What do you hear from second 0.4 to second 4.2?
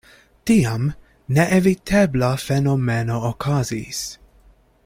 Tiam neevitebla fenomeno okazis.